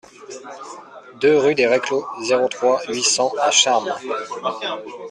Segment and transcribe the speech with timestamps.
[1.19, 3.93] deux rue des Reclos, zéro trois, huit cents à Charmes